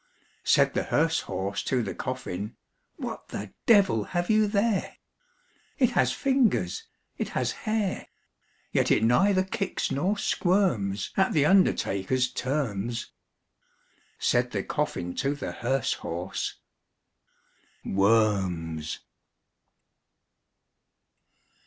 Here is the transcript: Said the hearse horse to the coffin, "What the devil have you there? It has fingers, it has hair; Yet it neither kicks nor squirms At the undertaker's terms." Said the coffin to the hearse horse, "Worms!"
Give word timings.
Said 0.43 0.73
the 0.73 0.85
hearse 0.85 1.19
horse 1.29 1.61
to 1.61 1.83
the 1.83 1.93
coffin, 1.93 2.55
"What 2.95 3.27
the 3.27 3.53
devil 3.67 4.05
have 4.05 4.31
you 4.31 4.47
there? 4.47 4.97
It 5.77 5.91
has 5.91 6.11
fingers, 6.11 6.85
it 7.19 7.29
has 7.37 7.51
hair; 7.51 8.07
Yet 8.71 8.89
it 8.89 9.03
neither 9.03 9.43
kicks 9.43 9.91
nor 9.91 10.17
squirms 10.17 11.11
At 11.15 11.33
the 11.33 11.45
undertaker's 11.45 12.31
terms." 12.33 13.11
Said 14.17 14.49
the 14.49 14.63
coffin 14.63 15.13
to 15.17 15.35
the 15.35 15.51
hearse 15.51 15.93
horse, 15.93 16.55
"Worms!" 17.85 19.01